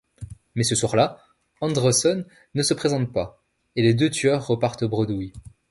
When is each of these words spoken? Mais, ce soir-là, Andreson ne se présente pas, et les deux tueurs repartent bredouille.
Mais, 0.55 0.63
ce 0.63 0.73
soir-là, 0.73 1.19
Andreson 1.59 2.25
ne 2.55 2.63
se 2.63 2.73
présente 2.73 3.13
pas, 3.13 3.39
et 3.75 3.83
les 3.83 3.93
deux 3.93 4.09
tueurs 4.09 4.47
repartent 4.47 4.83
bredouille. 4.83 5.31